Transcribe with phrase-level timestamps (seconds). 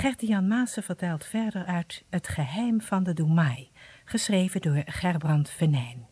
[0.00, 3.70] Gertie-Jan Maassen vertelt verder uit Het geheim van de Doemai,
[4.04, 6.06] geschreven door Gerbrand Venijn.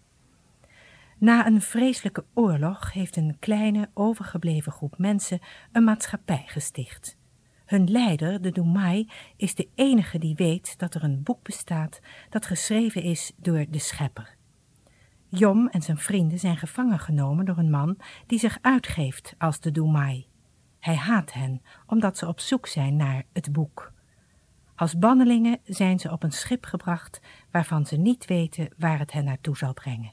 [1.18, 5.40] Na een vreselijke oorlog heeft een kleine, overgebleven groep mensen
[5.72, 7.16] een maatschappij gesticht.
[7.66, 12.00] Hun leider, de Doemai, is de enige die weet dat er een boek bestaat
[12.30, 14.36] dat geschreven is door de schepper.
[15.29, 19.70] Jom en zijn vrienden zijn gevangen genomen door een man die zich uitgeeft als de
[19.70, 20.27] Doemai.
[20.80, 23.92] Hij haat hen omdat ze op zoek zijn naar het boek.
[24.74, 29.24] Als bannelingen zijn ze op een schip gebracht waarvan ze niet weten waar het hen
[29.24, 30.12] naartoe zal brengen.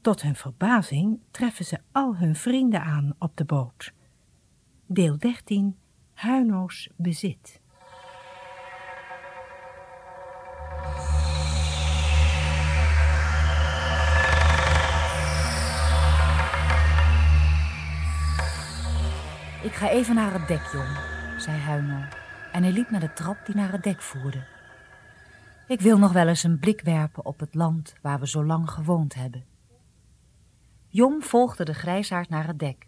[0.00, 3.92] Tot hun verbazing treffen ze al hun vrienden aan op de boot.
[4.86, 5.76] Deel 13
[6.12, 7.60] Huino's bezit.
[19.78, 20.98] Ga even naar het dek, jong,
[21.36, 22.00] zei Huino.
[22.52, 24.44] En hij liep naar de trap die naar het dek voerde.
[25.68, 28.70] Ik wil nog wel eens een blik werpen op het land waar we zo lang
[28.70, 29.44] gewoond hebben.
[30.88, 32.86] Jong volgde de grijsaard naar het dek.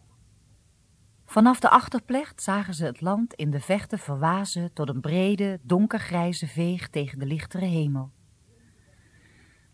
[1.24, 6.46] Vanaf de achterplecht zagen ze het land in de vechten verwazen tot een brede, donkergrijze
[6.46, 8.10] veeg tegen de lichtere hemel.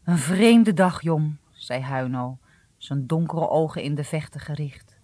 [0.04, 2.38] Een vreemde dag, Jong, zei Huino,
[2.76, 4.95] zijn donkere ogen in de vechten gericht.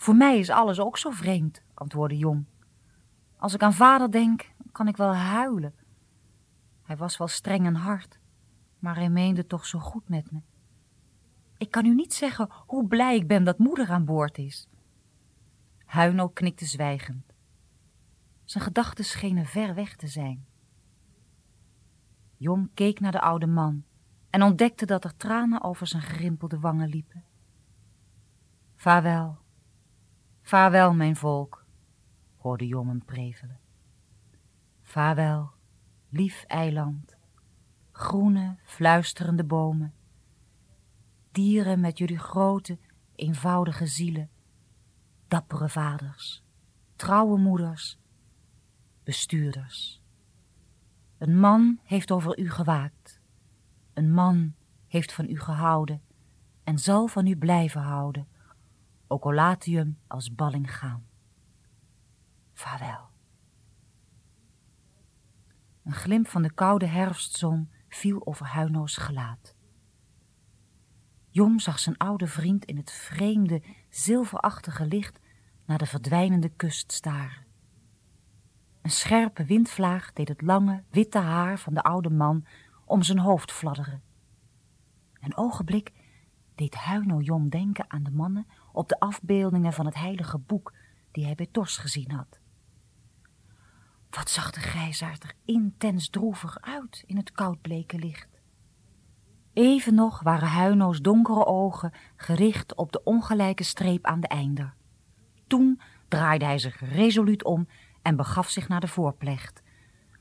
[0.00, 2.44] Voor mij is alles ook zo vreemd, antwoordde Jong.
[3.36, 5.74] Als ik aan vader denk, kan ik wel huilen.
[6.82, 8.18] Hij was wel streng en hard,
[8.78, 10.40] maar hij meende toch zo goed met me.
[11.56, 14.68] Ik kan u niet zeggen hoe blij ik ben dat moeder aan boord is.
[15.84, 17.32] Huino knikte zwijgend.
[18.44, 20.46] Zijn gedachten schenen ver weg te zijn.
[22.36, 23.84] Jong keek naar de oude man
[24.30, 27.24] en ontdekte dat er tranen over zijn gerimpelde wangen liepen.
[28.76, 29.38] Vaarwel,
[30.50, 31.64] vaarwel, mijn volk,
[32.36, 33.60] hoorde Jong hem prevelen.
[34.82, 35.50] Vaarwel,
[36.08, 37.16] lief eiland,
[37.92, 39.94] groene, fluisterende bomen,
[41.32, 42.78] dieren met jullie grote,
[43.14, 44.30] eenvoudige zielen,
[45.28, 46.44] dappere vaders,
[46.96, 47.98] trouwe moeders,
[49.04, 50.02] bestuurders.
[51.18, 53.20] Een man heeft over u gewaakt,
[53.94, 54.54] een man
[54.86, 56.02] heeft van u gehouden
[56.64, 58.28] en zal van u blijven houden,
[59.10, 61.06] ook al als balling gaan.
[62.52, 63.08] Vaarwel.
[65.84, 69.54] Een glimp van de koude herfstzon viel over Huino's gelaat.
[71.30, 75.18] Jom zag zijn oude vriend in het vreemde, zilverachtige licht
[75.64, 77.46] naar de verdwijnende kust staren.
[78.82, 82.46] Een scherpe windvlaag deed het lange, witte haar van de oude man
[82.84, 84.02] om zijn hoofd fladderen.
[85.20, 85.92] Een ogenblik
[86.54, 90.74] deed Huino Jom denken aan de mannen op de afbeeldingen van het heilige boek
[91.12, 92.40] die hij bij Tors gezien had.
[94.10, 98.28] Wat zag de grijsaard er intens droevig uit in het koudbleke licht.
[99.52, 104.74] Even nog waren Huino's donkere ogen gericht op de ongelijke streep aan de einder.
[105.46, 107.68] Toen draaide hij zich resoluut om
[108.02, 109.62] en begaf zich naar de voorplecht,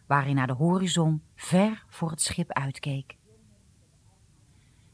[0.07, 3.17] waar hij naar de horizon ver voor het schip uitkeek.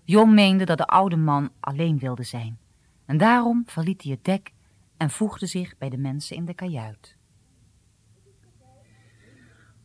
[0.04, 2.60] Jon meende dat de oude man alleen wilde zijn,
[3.06, 4.54] en daarom verliet hij het dek
[4.98, 7.18] en voegde zich bij de mensen in de kajuit.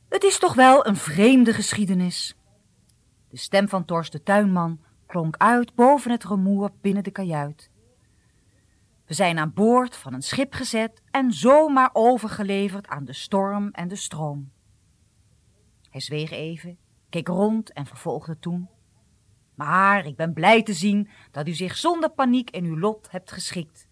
[0.09, 2.37] Het is toch wel een vreemde geschiedenis,
[3.29, 7.71] de stem van Tors de tuinman klonk uit boven het rumoer binnen de kajuit.
[9.07, 13.89] We zijn aan boord van een schip gezet en zomaar overgeleverd aan de storm en
[13.89, 14.51] de stroom.
[15.91, 18.69] Hij zweeg even, keek rond en vervolgde toen.
[19.67, 23.33] Maar ik ben blij te zien dat u zich zonder paniek in uw lot hebt
[23.33, 23.87] geschikt.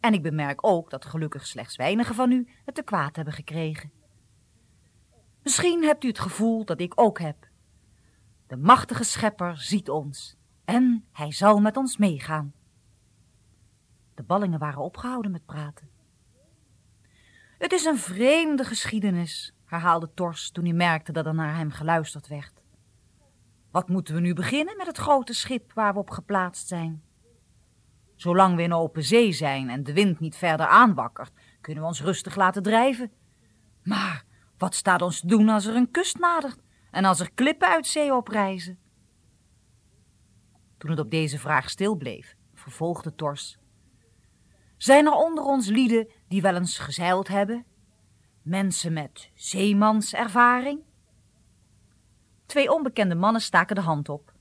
[0.00, 3.92] En ik bemerk ook dat gelukkig slechts weinigen van u het te kwaad hebben gekregen.
[5.42, 7.36] Misschien hebt u het gevoel dat ik ook heb
[8.46, 12.52] de machtige schepper ziet ons en hij zal met ons meegaan.
[14.14, 15.88] De ballingen waren opgehouden met praten.
[17.58, 22.28] Het is een vreemde geschiedenis, herhaalde Tors toen hij merkte dat er naar hem geluisterd
[22.28, 22.61] werd.
[23.72, 27.02] Wat moeten we nu beginnen met het grote schip waar we op geplaatst zijn?
[28.16, 32.02] Zolang we in open zee zijn en de wind niet verder aanwakkert, kunnen we ons
[32.02, 33.12] rustig laten drijven.
[33.82, 34.24] Maar
[34.58, 36.58] wat staat ons te doen als er een kust nadert
[36.90, 38.78] en als er klippen uit zee oprijzen?
[40.78, 43.58] Toen het op deze vraag stil bleef, vervolgde Tors.
[44.76, 47.64] Zijn er onder ons lieden die wel eens gezeild hebben?
[48.42, 50.80] Mensen met zeemanservaring?
[52.46, 54.32] Twee onbekende mannen staken de hand op.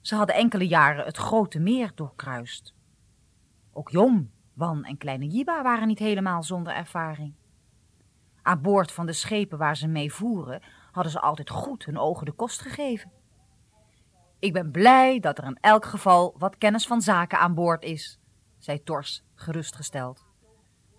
[0.00, 2.74] Ze hadden enkele jaren het grote meer doorkruist.
[3.72, 7.34] Ook Jom, Wan en kleine Jiba waren niet helemaal zonder ervaring.
[8.42, 10.62] Aan boord van de schepen waar ze mee voeren,
[10.92, 13.10] hadden ze altijd goed hun ogen de kost gegeven.
[14.38, 18.18] Ik ben blij dat er in elk geval wat kennis van zaken aan boord is,
[18.58, 20.24] zei Tors gerustgesteld.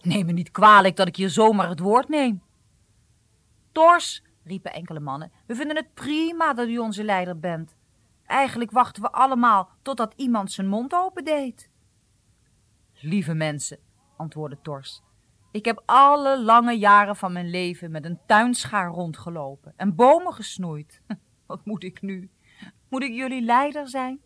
[0.01, 2.41] Neem me niet kwalijk dat ik hier zomaar het woord neem.
[3.71, 7.75] Tors, riepen enkele mannen, we vinden het prima dat u onze leider bent.
[8.25, 11.69] Eigenlijk wachten we allemaal totdat iemand zijn mond opendeed.
[12.93, 13.79] Lieve mensen,
[14.17, 15.01] antwoordde Tors,
[15.51, 21.01] ik heb alle lange jaren van mijn leven met een tuinschaar rondgelopen en bomen gesnoeid.
[21.47, 22.29] Wat moet ik nu?
[22.89, 24.19] Moet ik jullie leider zijn?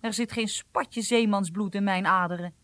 [0.00, 2.54] Er zit geen spatje zeemansbloed in mijn aderen.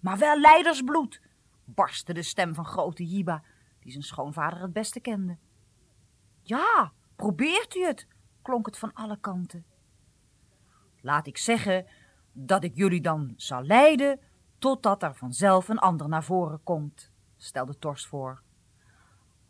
[0.00, 1.20] Maar wel leidersbloed,
[1.64, 3.42] barstte de stem van grote Jiba,
[3.80, 5.38] die zijn schoonvader het beste kende.
[6.42, 8.06] Ja, probeert u het,
[8.42, 9.64] klonk het van alle kanten.
[11.00, 11.86] Laat ik zeggen
[12.32, 14.20] dat ik jullie dan zal leiden
[14.58, 18.42] totdat er vanzelf een ander naar voren komt, stelde Tors voor.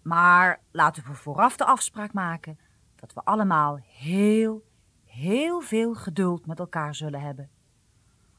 [0.02, 2.58] Maar laten we vooraf de afspraak maken
[2.96, 4.64] dat we allemaal heel,
[5.04, 7.50] heel veel geduld met elkaar zullen hebben.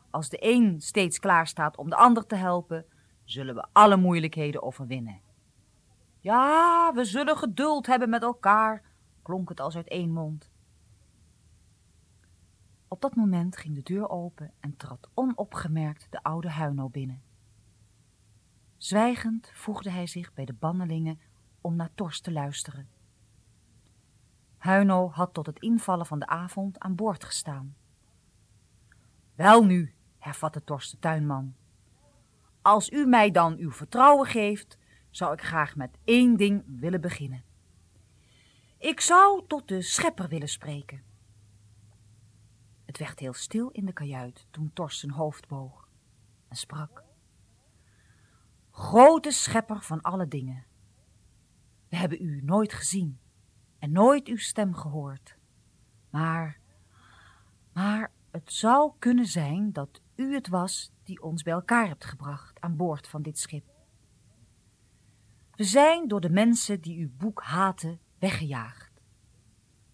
[0.10, 2.86] Als de een steeds klaar staat om de ander te helpen,
[3.24, 5.22] zullen we alle moeilijkheden overwinnen.
[6.24, 8.84] Ja, we zullen geduld hebben met elkaar,
[9.22, 10.52] klonk het als uit één mond.
[12.88, 17.24] Op dat moment ging de deur open en trad onopgemerkt de oude Huino binnen.
[18.78, 21.20] Zwijgend voegde hij zich bij de bannelingen
[21.62, 22.90] om naar Tors te luisteren.
[24.58, 27.76] Huino had tot het invallen van de avond aan boord gestaan.
[29.36, 31.56] Welnu, hervatte Tors de tuinman,
[32.62, 34.78] als u mij dan uw vertrouwen geeft,
[35.16, 37.44] zou ik graag met één ding willen beginnen.
[38.78, 41.04] Ik zou tot de schepper willen spreken.
[42.86, 45.90] Het werd heel stil in de kajuit toen Tors hoofd boog
[46.48, 47.04] en sprak.
[48.72, 50.66] Grote schepper van alle dingen.
[51.90, 53.20] We hebben u nooit gezien
[53.80, 55.38] en nooit uw stem gehoord.
[56.10, 56.60] Maar,
[57.74, 62.62] maar het zou kunnen zijn dat u het was die ons bij elkaar hebt gebracht
[62.62, 63.73] aan boord van dit schip.
[65.56, 69.02] We zijn door de mensen die uw boek haten weggejaagd.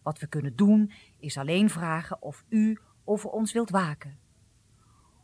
[0.01, 4.19] Wat we kunnen doen is alleen vragen of u over ons wilt waken.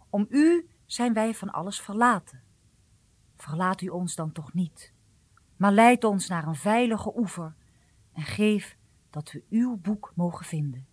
[0.09, 2.43] Om u zijn wij van alles verlaten.
[3.35, 4.93] Verlaat u ons dan toch niet,
[5.55, 7.55] maar leid ons naar een veilige oever
[8.13, 8.77] en geef
[9.09, 10.87] dat we uw boek mogen vinden.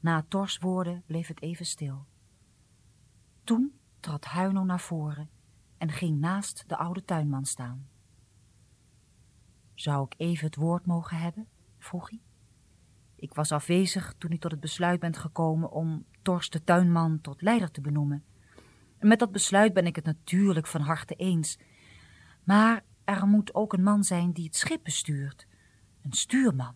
[0.00, 2.06] Na Tors woorden bleef het even stil.
[3.44, 5.30] Toen trad Huino naar voren
[5.80, 7.88] en ging naast de oude tuinman staan.
[9.74, 11.48] Zou ik even het woord mogen hebben?
[11.78, 12.20] vroeg hij.
[13.16, 17.42] Ik was afwezig toen u tot het besluit bent gekomen om Tors de tuinman tot
[17.42, 18.24] leider te benoemen.
[18.98, 21.58] En met dat besluit ben ik het natuurlijk van harte eens.
[22.44, 25.46] Maar er moet ook een man zijn die het schip bestuurt.
[26.02, 26.74] Een stuurman.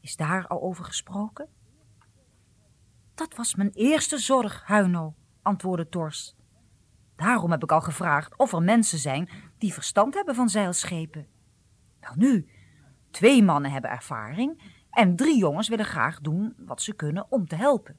[0.00, 1.48] Is daar al over gesproken?
[3.14, 6.36] Dat was mijn eerste zorg, Huino, antwoordde Tors.
[7.22, 9.28] Daarom heb ik al gevraagd of er mensen zijn
[9.58, 11.26] die verstand hebben van zeilschepen.
[12.00, 12.48] Wel nu,
[13.10, 17.56] twee mannen hebben ervaring en drie jongens willen graag doen wat ze kunnen om te
[17.56, 17.96] helpen.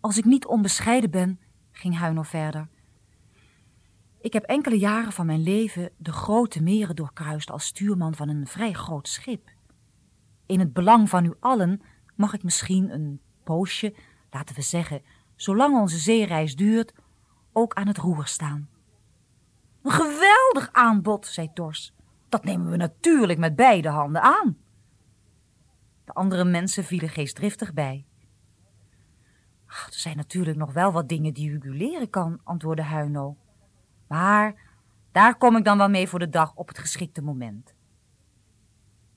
[0.00, 1.40] Als ik niet onbescheiden ben,
[1.70, 2.68] ging Huino verder.
[4.20, 8.46] Ik heb enkele jaren van mijn leven de grote meren doorkruist als stuurman van een
[8.46, 9.50] vrij groot schip.
[10.46, 11.80] In het belang van u allen
[12.16, 13.94] mag ik misschien een poosje,
[14.30, 15.02] laten we zeggen,
[15.36, 16.92] zolang onze zeereis duurt,
[17.52, 18.68] ook aan het roer staan.
[19.82, 21.94] Een geweldig aanbod, zei Tors.
[22.28, 24.56] Dat nemen we natuurlijk met beide handen aan.
[26.04, 28.06] De andere mensen vielen geestdriftig bij.
[29.66, 33.36] Ach, er zijn natuurlijk nog wel wat dingen die u leren kan, antwoordde Huino.
[34.08, 34.54] Maar
[35.12, 37.74] daar kom ik dan wel mee voor de dag op het geschikte moment.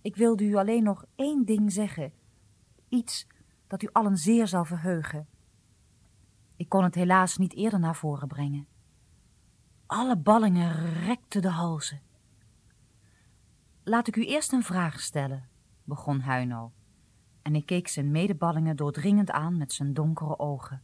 [0.02, 2.14] Ik wilde u alleen nog één ding zeggen.
[2.90, 3.28] Iets
[3.68, 5.28] dat u allen zeer zal verheugen.
[6.58, 8.68] Ik kon het helaas niet eerder naar voren brengen.
[9.86, 12.02] Alle ballingen rekten de halzen.
[13.84, 15.50] Laat ik u eerst een vraag stellen,
[15.84, 16.72] begon Huino.
[17.42, 20.84] En ik keek zijn medeballingen doordringend aan met zijn donkere ogen.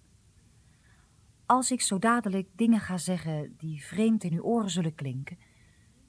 [1.46, 5.38] Als ik zo dadelijk dingen ga zeggen die vreemd in uw oren zullen klinken,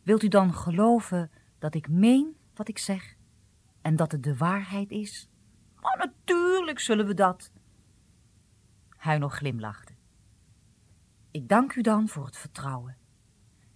[0.03, 3.17] wilt u dan geloven dat ik meen wat ik zeg
[3.81, 5.29] en dat het de waarheid is?
[5.81, 7.52] Maar natuurlijk zullen we dat.
[9.03, 9.93] Huino glimlachte.
[11.31, 12.97] Ik dank u dan voor het vertrouwen.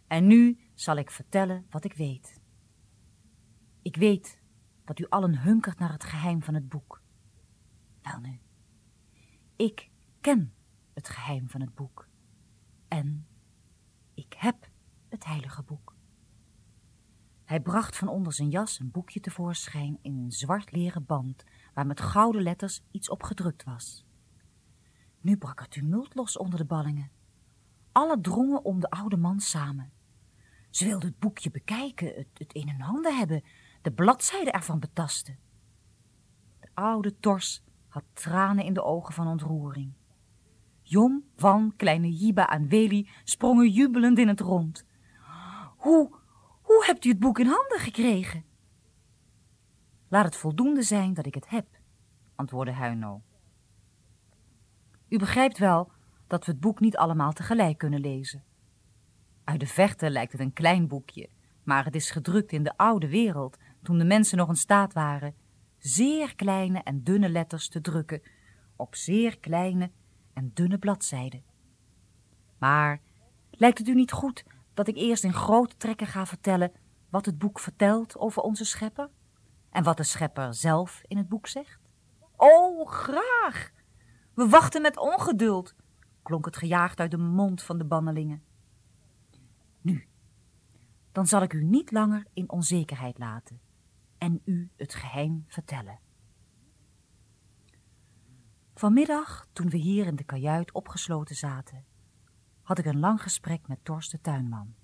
[0.06, 2.40] En nu zal ik vertellen wat ik weet.
[3.82, 4.40] Ik weet
[4.84, 7.02] dat u allen hunkert naar het geheim van het boek.
[8.02, 8.40] Welnu,
[9.56, 9.90] ik
[10.20, 10.54] ken
[10.94, 12.08] het geheim van het boek.
[12.88, 13.26] En
[14.14, 14.70] Ik heb
[15.08, 15.96] het heilige boek.
[17.44, 21.86] Hij bracht van onder zijn jas een boekje tevoorschijn in een zwart leren band, waar
[21.86, 24.05] met gouden letters iets op gedrukt was.
[25.26, 27.10] Nu brak er tumult los onder de ballingen.
[27.92, 29.92] Alle drongen om de oude man samen.
[30.70, 33.44] Ze wilden het boekje bekijken, het, het in hun handen hebben,
[33.82, 35.38] de bladzijden ervan betasten.
[36.60, 39.92] De oude tors had tranen in de ogen van ontroering.
[40.82, 44.84] Jom, Van, kleine Jiba en Weli sprongen jubelend in het rond.
[45.76, 46.10] Hoe,
[46.62, 48.44] hoe hebt u het boek in handen gekregen?
[50.08, 51.66] Laat het voldoende zijn dat ik het heb,
[52.34, 53.22] antwoordde Huino.
[55.08, 55.90] U begrijpt wel
[56.26, 58.44] dat we het boek niet allemaal tegelijk kunnen lezen.
[59.44, 61.28] Uit de verte lijkt het een klein boekje,
[61.62, 65.34] maar het is gedrukt in de oude wereld, toen de mensen nog in staat waren
[65.78, 68.22] zeer kleine en dunne letters te drukken
[68.76, 69.90] op zeer kleine
[70.34, 71.44] en dunne bladzijden.
[72.58, 73.00] Maar
[73.50, 74.44] lijkt het u niet goed
[74.74, 76.72] dat ik eerst in grote trekken ga vertellen
[77.10, 79.10] wat het boek vertelt over onze schepper
[79.70, 81.80] en wat de schepper zelf in het boek zegt?
[82.36, 83.74] Oh, graag!
[84.36, 85.74] We wachten met ongeduld,
[86.22, 88.42] klonk het gejaagd uit de mond van de bannelingen.
[89.80, 90.08] Nu,
[91.12, 93.60] dan zal ik u niet langer in onzekerheid laten
[94.18, 95.98] en u het geheim vertellen.
[98.74, 101.84] Vanmiddag, toen we hier in de kajuit opgesloten zaten,
[102.62, 104.74] had ik een lang gesprek met Torst tuinman.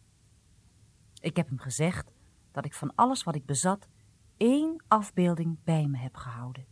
[1.20, 2.12] Ik heb hem gezegd
[2.52, 3.88] dat ik van alles wat ik bezat
[4.36, 6.71] één afbeelding bij me heb gehouden.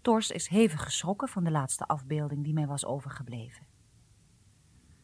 [0.00, 3.66] Tors is hevig geschrokken van de laatste afbeelding die mij was overgebleven.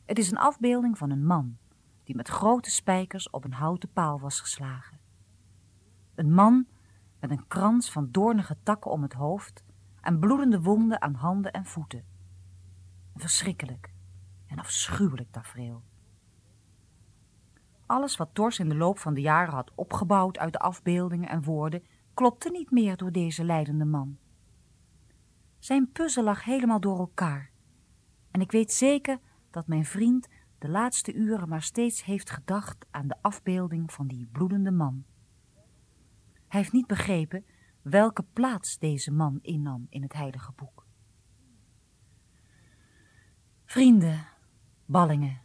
[0.04, 1.58] Het is een afbeelding van een man
[2.04, 4.98] die met grote spijkers op een houten paal was geslagen.
[6.14, 6.66] Een man
[7.20, 9.64] met een krans van doornige takken om het hoofd
[10.00, 12.04] en bloedende wonden aan handen en voeten.
[13.14, 13.92] Een verschrikkelijk
[14.46, 15.82] en afschuwelijk tafereel.
[17.86, 21.42] Alles wat Tors in de loop van de jaren had opgebouwd uit de afbeeldingen en
[21.42, 21.84] woorden,
[22.14, 24.18] klopte niet meer door deze lijdende man.
[25.64, 27.50] Zijn puzzel lag helemaal door elkaar.
[28.30, 29.18] En ik weet zeker
[29.50, 30.28] dat mijn vriend
[30.58, 35.04] de laatste uren maar steeds heeft gedacht aan de afbeelding van die bloedende man.
[36.48, 37.44] Hij heeft niet begrepen
[37.82, 40.86] welke plaats deze man innam in het heilige boek.
[43.64, 44.26] Vrienden,
[44.84, 45.40] ballingen,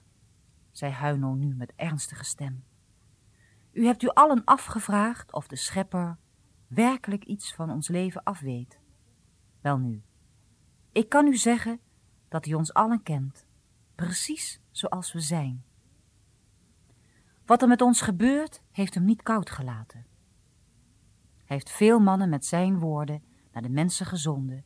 [0.72, 2.64] zei Huino nu met ernstige stem.
[3.72, 6.18] U hebt u allen afgevraagd of de schepper
[6.68, 8.80] werkelijk iets van ons leven afweet.
[9.62, 10.04] Welnu,
[11.00, 11.79] ik kan u zeggen
[12.27, 13.46] dat hij ons allen kent,
[13.96, 15.63] precies zoals we zijn.
[17.46, 20.06] Wat er met ons gebeurt, heeft hem niet koud gelaten.
[21.36, 24.65] Hij heeft veel mannen met zijn woorden naar de mensen gezonden.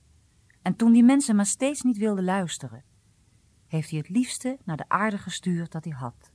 [0.61, 2.83] En toen die mensen maar steeds niet wilden luisteren,
[3.67, 6.31] heeft hij het liefste naar de aarde gestuurd dat hij had.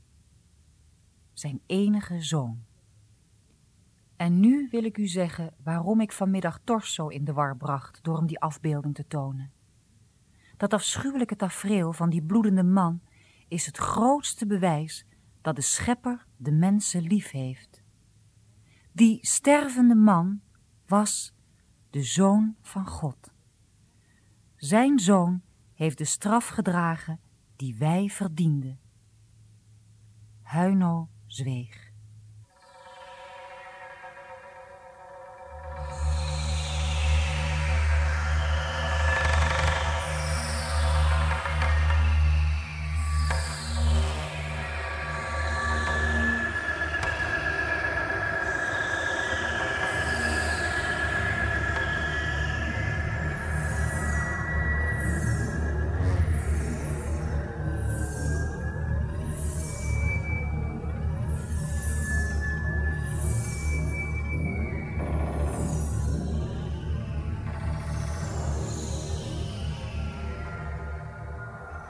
[1.32, 2.64] Zijn enige zoon.
[4.16, 8.02] En nu wil ik u zeggen waarom ik vanmiddag Tors zo in de war bracht
[8.02, 9.52] door hem die afbeelding te tonen.
[10.58, 13.00] Dat afschuwelijke tafereel van die bloedende man
[13.48, 15.06] is het grootste bewijs
[15.40, 17.82] dat de schepper de mensen lief heeft.
[18.92, 20.40] Die stervende man
[20.86, 21.34] was
[21.90, 23.32] de zoon van God.
[24.56, 25.42] Zijn zoon
[25.74, 27.20] heeft de straf gedragen
[27.56, 28.80] die wij verdienden.
[30.42, 31.87] Huino zweeg.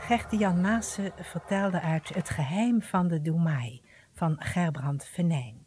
[0.09, 3.83] Gerte Jan Maassen vertelde uit Het geheim van de Doemai
[4.15, 5.67] van Gerbrand Venijn.